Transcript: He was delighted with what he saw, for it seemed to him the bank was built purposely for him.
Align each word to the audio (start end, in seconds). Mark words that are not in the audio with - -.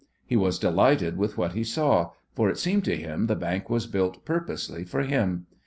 He 0.25 0.35
was 0.35 0.57
delighted 0.57 1.15
with 1.15 1.37
what 1.37 1.53
he 1.53 1.63
saw, 1.63 2.09
for 2.33 2.49
it 2.49 2.57
seemed 2.57 2.83
to 2.85 2.97
him 2.97 3.27
the 3.27 3.35
bank 3.35 3.69
was 3.69 3.85
built 3.85 4.25
purposely 4.25 4.83
for 4.83 5.03
him. 5.03 5.45